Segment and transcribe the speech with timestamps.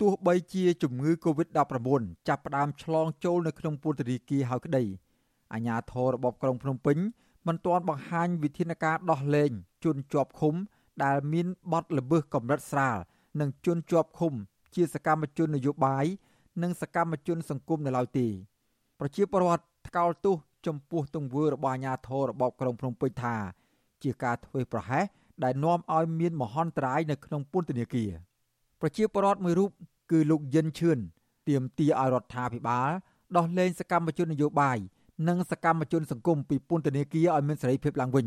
[0.00, 4.84] ទោះបីជាជំងឺ Covid-19 ចាប់ផ្ដើមឆ្លងចូលនៅក្នុងពន្ធនាគារហើយក្តី
[5.52, 6.98] អាជ្ញាធររបបក្រុងភ្នំពេញ
[7.46, 9.50] មិនទាន់បង្ហាញវិធានការដោះលែង
[9.84, 10.54] ជនជាប់ឃុំ
[11.04, 12.96] ដែលមានបទល្មើសកម្រិតស្រាល
[13.40, 14.32] និងជនជាប់ឃុំ
[14.74, 16.04] ជាសកម្មជននយោបាយ
[16.62, 18.26] និងសកម្មជនសង្គមនៅឡើយទេ
[19.00, 20.36] ប្រជាពលរដ្ឋថ្កោលទោស
[20.66, 23.36] ចំពោះទង្វើរបស់អាជ្ញាធររបបក្រុងភ្នំពេញថា
[24.02, 25.04] ជាការធ្វេសប្រហែស
[25.44, 28.12] ដែលនាំឲ្យមានមហន្តរាយនៅក្នុងពន្ធនាគារ
[28.86, 29.70] ប្រជាពលរដ្ឋមួយរូប
[30.10, 30.98] គឺលោកយិនឈឿន
[31.48, 32.90] ទាមទារឲ្យរដ្ឋាភិបាល
[33.36, 34.78] ដោះលែងសកម្មជននយោបាយ
[35.28, 38.26] និងសកម្មជនសង្គមពីពន្ធនាគារឲ្យមានសេរីភាពឡើងវិញ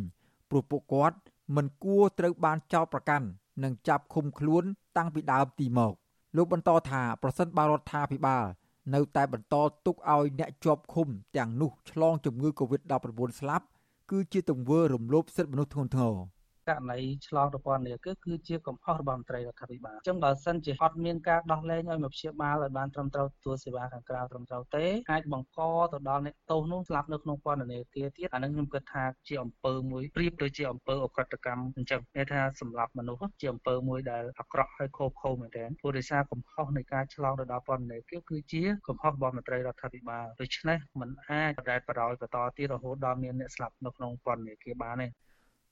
[0.50, 1.18] ព្រោះពួកគាត់
[1.56, 3.28] មិនគួរត្រូវបានចោទប្រកាន់
[3.64, 4.64] និងចាប់ឃុំខ្លួន
[4.98, 5.94] តាំងពីដើមទីមក
[6.36, 8.46] លោកបន្តថាប្រសិនបើរដ្ឋាភិបាល
[8.94, 13.66] នៅតែបន្តទុកឲ្យអ្នកជាប់ឃុំទាំងនោះឆ្លងជំងឺ Covid-19 ស្លាប់
[14.12, 16.37] គឺជាទង្វើរំលោភសិទ្ធិមនុស្សធ្ងន់ធ្ងរ
[16.68, 25.60] ករណីឆ្លងទៅពន្ធនាគារគឺជាកំហុសរបស់មន្ត្រីរដ្ឋាភិបាលអញ្ចឹងបើសិនជាអត់មានការដោះលែងឲ្យមកព្យាបាលឲ្យបានត្រឹមត្រូវទទួលសេវាខាងក្រៅត្រឹមត្រូវទេអាចបង្ក
[25.94, 45.08] ទៅដល់អ្នកទោសនោះស្លាប់នៅក្នុងពន្ធនាគារទៀតអានឹងខ្ញុំគិតថាជាអំពើមួយប្រៀបដូចជាអំពើអក្រិតកម្មអញ្ចឹងគេថាសម្រាប់មនុស្សជាអំពើមួយដែលអាក្រក់ហើយខូខូមែនទែនព្រោះដោយសារកំហុសនៃការឆ្លងទៅដល់ពន្ធនាគារគឺជាកំហុសរបស់មន្ត្រីរដ្ឋាភិបាលដូច្នេះมันអាចបដែតបដោយបន្តទៀតរហូតដល់មានអ្នកស្លាប់នៅក្នុងពន្ធនាគារបានទេ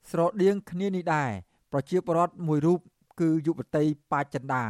[0.09, 1.31] ស្រដៀងគ្នានេះដែរ
[1.71, 2.79] ប្រជាពលរដ្ឋមួយរូប
[3.19, 4.63] គឺយុវតីបាចិន្តា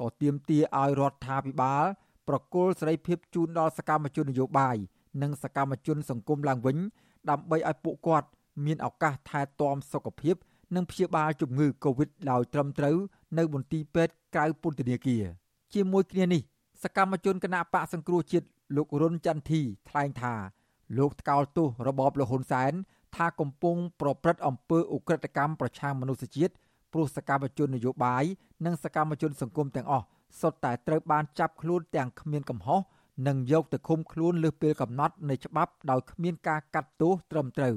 [0.00, 1.84] ក៏ទាមទារឲ្យរដ្ឋាភិបាល
[2.28, 4.76] ប្រគល់សេរីភាពជូនដល់សកម្មជននយោបាយ
[5.22, 6.76] និងសកម្មជនសង្គមឡើងវិញ
[7.30, 8.28] ដើម្បីឲ្យពួកគាត់
[8.64, 10.36] មានឱកាសថែទាំសុខភាព
[10.74, 12.96] និងព្យាបាលជំងឺ Covid ដោយត្រឹមត្រូវ
[13.38, 15.24] នៅមន្ទីរពេទ្យក្រៅពន្ធនាគារ
[15.74, 16.42] ជាមួយគ្នានេះ
[16.82, 20.34] សកម្មជនគណៈបកសង្គ្រោះជាតិលោករុនចន្ទធីថ្លែងថា
[20.98, 22.72] លោកថ្កោលទោសរបបលហ៊ុនសែន
[23.16, 26.52] ថាកំពុងប្រព្រឹត្តអំពើឧក្រិដ្ឋកម្មប្រឆាំងមនុស្សជាតិ
[26.92, 28.24] ព្រោះសកម្មជននយោបាយ
[28.64, 30.06] និងសកម្មជនសង្គមទាំងអស់
[30.40, 32.80] សុទ្ធតែត្រូវបានចាប់ខ្លួនទាំងគ្មានកំហុស
[33.28, 37.74] និងយកទៅឃុំខ្លួនលើសពេលកំណត់នៃច្បាប់ដោយគ្មានការកាត់ទោសត្រឹមត្រូវ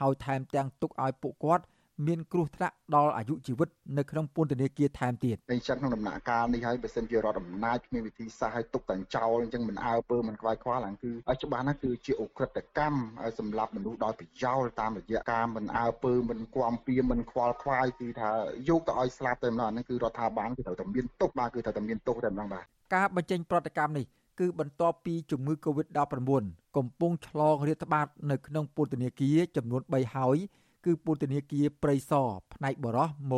[0.00, 1.64] ហើយថែមទាំងទុកឲ្យពួកគាត់
[2.06, 3.68] មានគ្រោះថ្នាក់ដល់អាយុជីវិត
[3.98, 18.30] នៅក្នុងពន្ធនាគារថែមទៀតអញ្ចឹងក្នុងដំណាក់កាលនេះហើយបើសិនជារដ្ឋអំណាចគ្មានវិធីសាស្ត្រឲ្យទុកតែចោលអញ្ចឹងមិនអើពើមិនខ្វាយខ្វល់ហ្នឹងគឺឲ្យច្បាស់ណាស់គឺជាអ ுக ្រិតកម្មឲ្យសម្លាប់មនុស្សដោយប្រយោលតាមរយៈការមិនអើពើមិនគំពីមិនខ្វល់ខ្វាយគឺថា
[18.68, 24.06] យកទៅឲ្យស្លាប់តែម្ដងហ្នឹងគឺរដ្ឋាភិបាលគឺត្រូវតែមានទុកបាទគឺត្រូវតែមានទុកតែម្ដងបាទការបញ្ចេញប្រតិកម្មនេះ
[24.40, 26.44] គឺបន្ទាប់ពីជំងឺ Covid-19
[26.76, 30.38] កំពុងឆ្លងរាតត្បាតនៅក្នុងពន្ធនាគារចំនួន3ហើយ
[30.84, 33.32] គឺពន្ធនាគារព្រៃសរផ្នែកបរោះម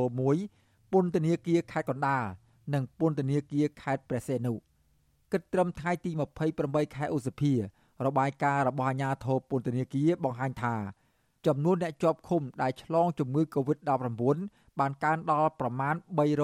[0.44, 2.24] 1ពន្ធនាគារខេត្តកណ្ដាល
[2.74, 4.54] និងពន្ធនាគារខេត្តព្រះសីហនុ
[5.32, 6.10] គិតត្រឹមថ្ងៃទី
[6.54, 7.52] 28ខែឧសភា
[8.06, 10.74] របាយការណ៍របស់អាជ្ញាធរពន្ធនាគារបង្ហាញថា
[11.46, 14.22] ចំនួនអ្នកជាប់ឃុំដែលឆ្លងជំងឺ Covid-19
[14.78, 15.94] បានកើនដល់ប្រមាណ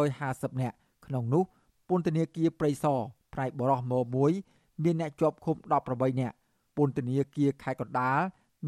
[0.06, 0.76] 350នាក់
[1.06, 1.44] ក្នុងនោះ
[1.88, 3.00] ពន្ធនាគារព្រៃសរ
[3.32, 3.92] ផ្នែកបរោះម
[4.36, 5.56] 1មានអ្នកជាប់ឃុំ
[5.88, 6.36] 18នាក់
[6.76, 8.18] ពន្ធនាគារខេត្តកណ្ដាល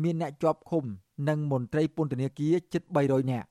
[0.03, 0.85] មានអ្នកជាប់ឃុំ
[1.29, 3.49] និងមន្ត្រីពន្ធនាគារជិត300នាក់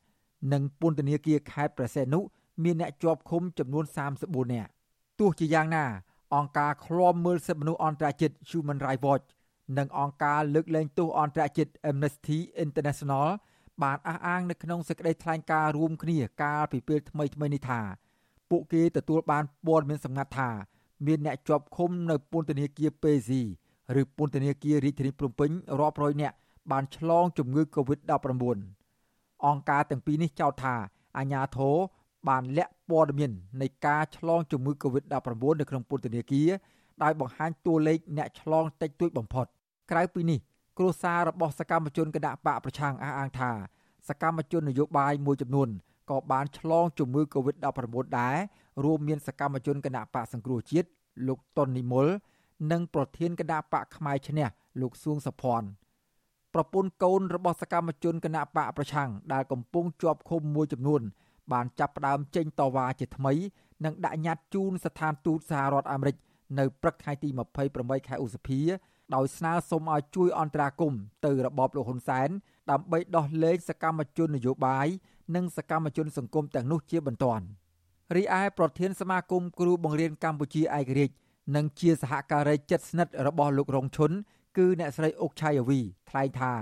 [0.53, 2.19] និងពន្ធនាគារខេត្តព្រះសីហនុ
[2.63, 3.85] មានអ្នកជាប់ឃុំចំនួន
[4.19, 4.69] 34នាក់
[5.19, 5.85] ទោះជាយ៉ាងណា
[6.35, 9.25] អង្គការឃ្លាំមើលសិទ្ធិមនុស្សអន្តរជាតិ Human Rights Watch
[9.77, 13.27] និងអង្គការលើកលែងទោសអន្តរជាតិ Amnesty International
[13.83, 17.81] បានអះអាងនៅក្នុងសេចក្តីថ្លែងការណ៍រួមគ្នាកាលពីពេលថ្មីៗនេះថា
[18.49, 20.49] ពួកគេទទួលបានព័ត៌មានសម្ងាត់ថា
[21.05, 23.41] មានអ្នកជាប់ឃុំនៅពន្ធនាគារពេស៊ី
[24.01, 26.35] ឬពន្ធនាគាររាជធានីភ្នំពេញរាប់រយនាក់
[26.71, 28.57] បានឆ្លងជំងឺ Covid-19
[29.45, 30.75] អង្គការទាំងពីរនេះចោទថា
[31.17, 31.75] អាញាធរ
[32.29, 33.31] បានលាក់ព័ត៌មាន
[33.61, 36.49] នៃការឆ្លងជំងឺ Covid-19 នៅក្នុងពន្ធនាគារ
[37.03, 39.45] ដោយបង្ហាញតួលេខអ្នកឆ្លងតិចតួចបំផុត
[39.91, 40.39] ក្រៅពីនេះ
[40.77, 43.51] គ្រួសាររបស់សកម្មជនគណៈបកប្រឆាំងអះអាងថា
[44.09, 45.69] សកម្មជននយោបាយមួយចំនួន
[46.09, 48.37] ក៏បានឆ្លងជំងឺ Covid-19 ដែរ
[48.83, 50.87] រួមមានសកម្មជនគណៈបកសង្គ្រោះជាតិ
[51.27, 52.07] លោកតុននិមល
[52.71, 54.47] និងប្រធានគណៈបកផ្នែកឈ្នះ
[54.81, 55.67] លោកសួងសុភ័ណ្ឌ
[56.53, 61.01] ប្រពន្ធកូនរបស់សកម្មជនគណៈបកប្រឆាំងដែលកំពុងជាប់ឃុំមួយចំនួន
[61.51, 63.33] បានចាប់ផ្ដើមចេញតវ៉ាជាថ្មី
[63.85, 66.15] និងដាក់ញត្តិជូនស្ថានទូតសហរដ្ឋអាមេរិក
[66.59, 67.29] នៅព្រឹកថ្ងៃទី
[67.69, 68.61] 28ខែឧសភា
[69.15, 72.29] ដោយស្នើសុំឲ្យជួយអន្តរាគមន៍ទៅរបបលោកហ៊ុនសែន
[72.71, 74.87] ដើម្បីដោះលែងសកម្មជននយោបាយ
[75.35, 77.45] និងសកម្មជនសង្គមទាំងនោះជាបន្ទាន់
[78.15, 81.15] រីឯប្រធានសមាគមគ្រូបង្រៀនកម្ពុជាឯករាជ្យ
[81.55, 84.11] និងជាសហការីជិតស្និទ្ធរបស់លោករងឈុន
[84.57, 85.79] គឺអ្នកស្រីអុកឆៃយាវី
[86.09, 86.53] ថ្លែងថា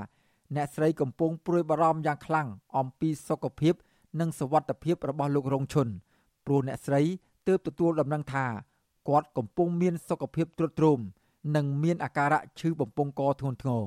[0.56, 2.48] អ្នកស្រីកំពុងព្រួយបារម្ភយ៉ាងខ្លាំង
[2.78, 3.74] អំពីសុខភាព
[4.20, 5.88] និងសុវត្ថិភាពរបស់លោករងឈុន
[6.46, 7.02] ព្រោះអ្នកស្រី
[7.48, 8.46] ទើបទទួលដំណឹងថា
[9.10, 11.00] គាត់កំពុងមានសុខភាពទ្រុឌទ្រោម
[11.56, 13.84] និងមានអាការៈឈឺបំពង់កធ្ងន់ធ្ងរ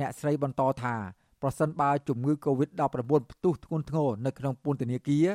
[0.00, 0.94] អ្នកស្រីបន្តថា
[1.42, 5.26] ប្រសិនបើជំងឺ Covid-19 ផ្ទុះធ្ងន់ធ្ងរនៅក្នុងពន្ធនាគារ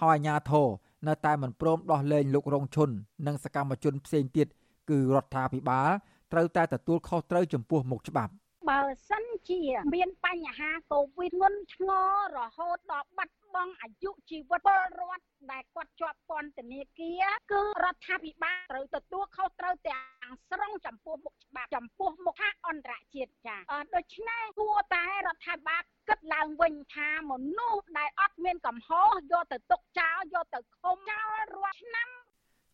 [0.00, 0.68] ហើយអាជ្ញាធរ
[1.08, 2.90] នៅតែមិនព្រមដោះលែងលោករងឈុន
[3.26, 4.48] និងសកម្មជនផ្សេងទៀត
[4.90, 5.88] គឺរដ្ឋាភិបាល
[6.32, 8.32] ត្រូវតែទទួលខុសត្រូវចំពោះមុខច្បាប់
[8.70, 9.62] បើសិនជា
[9.94, 23.60] មានបញ្ហាកូវីដងន់ធ្ងររហូតដល់បាត់បង់អាយុជីវិតពលរដ្ឋដែលគាត់ជាប់ពន្ធនាគារគឺរដ្ឋាភិបាលត្រូវទទួលខុសត្រូវទាំងស្រុងចំពោះមុខច្បាប់ចំពោះមុខថាអន្តរជាតិចា៎
[23.94, 32.08] ដូច្នេះគួរតែរដ្ឋាភិបាលគិតឡើងវិញថាមនុស្សដែលអត់មានកំហុសយកទៅទុកចោលយកទៅឃុំចោលរាល់ឆ្នាំ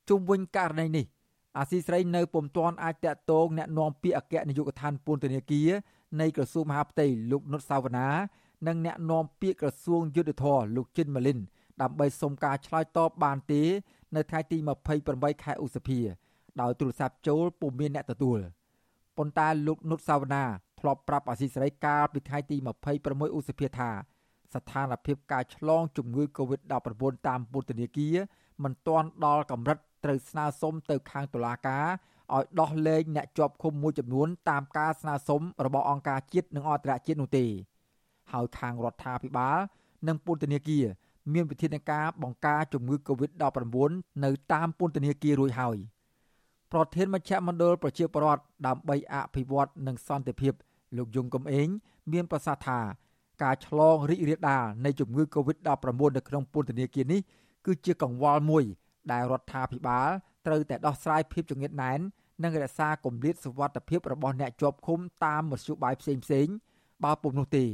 [0.08, 1.06] ជុំវិញករណីនេះ
[1.57, 5.69] អាស៊ីស្រីនៅពុំទាន់អាចតាក់ទងแนะនាំពាក្យអគ្គនាយកដ្ឋានពន្ធនាគារ
[6.21, 8.09] នៃក្រសួងមហាផ្ទៃលោកនុតសាវណ្ណា
[8.67, 11.39] និងแนะនាំពាក្យក្រសួងយុទ្ធភ័ពលោកជិនម៉ាលីន
[11.81, 13.61] ដើម្បីសុំការឆ្លើយតបបានទេ
[14.15, 14.57] នៅថ្ងៃទី
[14.99, 15.99] 28ខែឧសភា
[16.61, 18.39] ដោយទូរស័ព្ទចូលពុំមានអ្នកទទួល
[19.17, 20.45] ប៉ុន្តែលោកនុតសាវណ្ណា
[20.79, 22.57] ធ្លាប់ប្រាប់អាស៊ីសេរីកាលពីថ្ងៃទី
[22.97, 23.89] 26ឧសភាថា
[24.53, 26.71] ស្ថានភាពការឆ្លងជំងឺ Covid-19
[27.27, 28.17] តាមពន្ធនាគារ
[28.62, 31.86] មិនទាន់ដល់កម្រិតត្រូវស្នើសុំទៅខាងតុលាការ
[32.34, 37.46] ឲ្យដោះលែងអ្នកជាប់ឃុំមួយចំនួនតាមការស្នើសុំរបស់អង្គការជាតិនិងអន្តរជាតិនោះទេ
[38.32, 39.58] ហើយខាងរដ្ឋាភិបាល
[40.08, 40.84] និងពន្ធនាគារ
[41.32, 43.90] មានវិធានការបង្ការជំងឺ Covid-19
[44.24, 45.76] នៅតាមពន្ធនាគាររួចហើយ
[46.72, 50.52] ប្រធានមជ្ឈមណ្ឌលប្រជាពលរដ្ឋដើម្បីអភិវឌ្ឍនិងសន្តិភាព
[50.96, 51.68] លោកយងកំឯង
[52.12, 52.80] មានប្រសាសន៍ថា
[53.42, 55.68] ការឆ្លងរីករាលដាលនៃជំងឺ Covid-19
[56.16, 57.20] នៅក្នុងពន្ធនាគារនេះ
[57.68, 58.64] គឺជាកង្វល់មួយ
[59.12, 60.08] ដែលរដ្ឋាភិបាល
[60.46, 62.00] ត្រូវតែដោះស្រាយភាពចង្អៀតណែន
[62.42, 66.46] និងរក្សាគម្លាតសុវត្ថិភាពរបស់អ្នកជាប់ឃុំតាមមធ្យោបាយផ្សេងផ្សេង
[67.04, 67.64] បើពុំនោះទេ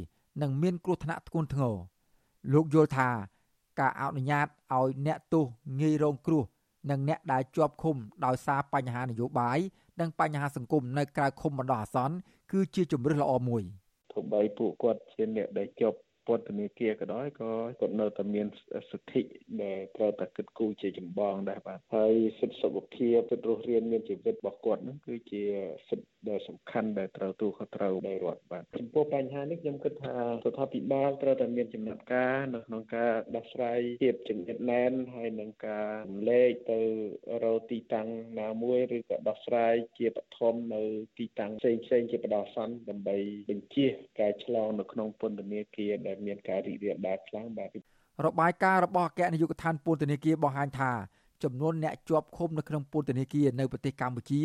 [0.42, 1.74] នឹងមានគ្រោះថ្នាក់ធ្ងន់ធ្ងរ
[2.52, 3.10] លោកយល់ថា
[3.80, 5.44] ការអនុញ្ញាតឲ្យអ្នកទោស
[5.80, 6.44] ងាយរងគ្រោះ
[6.90, 9.58] និងអ្នកដែលជាប់ឃុំដោយសារបញ្ហានយោបាយ
[10.00, 12.16] និងបញ្ហាសង្គមនៅក្រៅឃុំបណ្ដោះអាសន្ន
[12.52, 13.62] គឺជាជំរើសល្អមួយ
[14.12, 17.50] ទោះបីពួកគាត់ជាអ្នកដែលជាប់ ពន្ធនាគារក៏ដោយក៏
[17.80, 18.46] គាត់នៅតែមាន
[18.90, 19.22] សិទ្ធិ
[19.62, 25.42] ដែលត្រូវតែគិតគូរជាចម្បងដែរបាទហើយសិទ្ធិសុខភាពសិទ្ធិរស់រានមានជីវិតរបស់គាត់ហ្នឹងគឺជា
[25.88, 35.90] សិទ្ធិដែលសំខាន់ដែលត្រូវទូខុសត្រូវដោយរដ្ឋបាទចំពោះបញ្ហានេះខ្ញុំគិតថារដ្ឋាភិបាលត្រូវតែមានចំណាត់ការនៅក្នុងការដោះស្រាយភាពចង្អៀតណែនហើយនឹងការ
[36.28, 36.80] លេខទៅ
[37.44, 38.08] រកទីតាំង
[38.40, 40.82] ណាមួយឬក៏ដោះស្រាយជាបឋមនៅ
[41.18, 43.16] ទីតាំងផ្សេងផ្សេងជាបដោះសន្នដើម្បី
[43.50, 47.68] បញ្ជៀសការឆ្លងនៅក្នុងពន្ធនាគារដែលមានការរីករាលដាលខ្លាំងបាទ
[48.26, 50.90] របាយការណ៍របស់អគ្គនាយកដ្ឋានពន្ធនាគារបង្ហាញថា
[51.42, 54.40] ចំនួនអ្នកជាប់ឃុំនៅក្នុងពន្ធនាគារនៅប្រទេសកម្ពុជា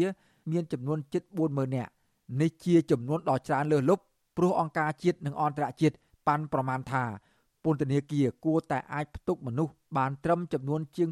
[0.52, 1.92] មានចំនួនជិត40000នាក់
[2.42, 4.04] នេះជាចំនួនដ៏ច្រើនលើសលប់
[4.38, 5.96] ព្រោះអង្គការជាតិនិងអន្តរជាតិ
[6.28, 7.04] ប៉ាន់ប្រមាណថា
[7.64, 11.10] ពន្ធនាគារគួរតែអាចផ្ទុកមនុស្សបានត្រឹមចំនួនជាង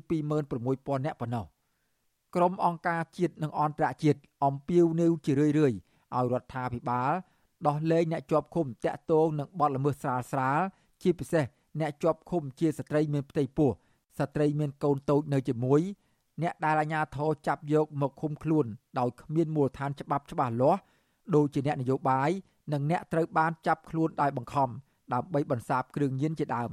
[0.52, 1.46] 26000នាក់ប៉ុណ្ណោះ
[2.36, 5.76] ក្រុមអង្គការជាតិនិងអន្តរជាតិអំពាវនាវជារឿយៗឲ្យ
[6.32, 7.12] រដ្ឋាភិបាល
[7.66, 10.60] ដោះលែងអ្នកជាប់ឃុំតាក់ទងនឹងបទល្មើសស្រាលស្រាល
[11.02, 11.46] ជាពិសេស
[11.80, 13.70] អ្នកជាប់ឃុំជាស្ត្រីមានផ្ទៃពោះ
[14.20, 15.82] ស្ត្រីមានកូនតូចនៅជាមួយ
[16.42, 18.66] អ្នកដែលអាជ្ញាធរចាប់យកមកឃុំខ្លួន
[19.00, 20.82] ដោយគ្មានមូលដ្ឋានច្បាប់ច្បាស់លាស់
[21.36, 22.30] ដូចជាអ្នកនយោបាយ
[22.74, 24.70] និងអ្នកត្រូវបានចាប់ខ្លួនដោយបង្ខំ
[25.14, 26.72] ដើម្បីបន្សាបគ្រឿងញៀនជាដើម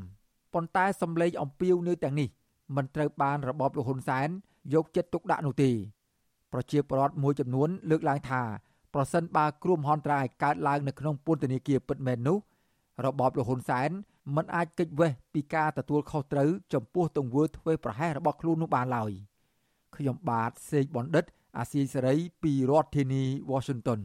[0.55, 2.29] ប៉ុន្តែសម្លេងអំពាវនាវទាំងនេះ
[2.77, 4.29] មិនត្រូវបានរបបលោកហ៊ុនសែន
[4.75, 5.71] យកចិត្តទុកដាក់នោះទេ
[6.53, 8.43] ប្រជាពលរដ្ឋមួយចំនួនលើកឡើងថា
[8.95, 12.39] ប្រសិនបើគ្រោះមហន្តរាយកើតឡើងនៅក្នុងពន្ធនាគារពិតមែននោះ
[13.05, 13.91] របបលោកហ៊ុនសែន
[14.37, 19.13] មិនអាចគេចវេះពីការទទួលខុសត្រូវចំពោះទង្វើធ្វេសប្រហែសរបស់ខ្លួននោះបានឡើយ
[19.97, 21.25] ខ្ញុំបាទសេកបណ្ឌិត
[21.59, 24.01] អាស៊ីសេរីពីរដ្ឋធានី Washington